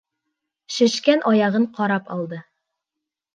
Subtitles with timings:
[0.77, 2.41] Шешкән аяғын ҡарап алды.